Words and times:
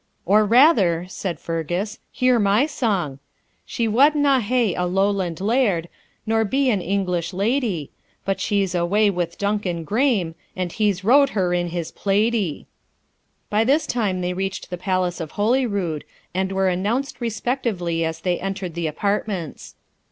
'Or 0.25 0.45
rather,' 0.45 1.05
said 1.07 1.39
Fergus, 1.39 1.99
'hear 2.11 2.39
my 2.39 2.65
song: 2.65 3.19
She 3.67 3.87
wadna 3.87 4.39
hae 4.39 4.73
a 4.73 4.85
Lowland 4.87 5.39
laird, 5.39 5.89
Nor 6.25 6.43
be 6.43 6.71
an 6.71 6.81
English 6.81 7.33
lady; 7.33 7.91
But 8.25 8.39
she's 8.41 8.73
away 8.73 9.11
with 9.11 9.37
Duncan 9.37 9.83
Grame, 9.83 10.33
And 10.55 10.71
he's 10.71 11.03
row'd 11.03 11.29
her 11.37 11.53
in 11.53 11.67
his 11.67 11.91
plaidy.' 11.91 12.65
By 13.51 13.63
this 13.63 13.85
time 13.85 14.21
they 14.21 14.33
reached 14.33 14.71
the 14.71 14.77
palace 14.81 15.19
of 15.19 15.33
Holyrood, 15.33 16.03
and 16.33 16.51
were 16.51 16.67
announced 16.67 17.21
respectively 17.21 18.03
as 18.03 18.21
they 18.21 18.39
entered 18.39 18.73
the 18.73 18.87
apartments. 18.87 19.75